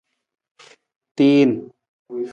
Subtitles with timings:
[1.15, 1.51] Tuwiin.